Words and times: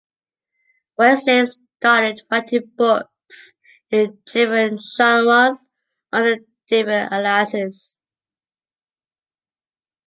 Westlake 0.97 1.47
started 1.77 2.21
writing 2.31 2.63
books 2.75 3.53
in 3.91 4.17
different 4.25 4.81
genres, 4.97 5.69
under 6.11 6.37
different 6.67 7.13
aliases. 7.13 7.99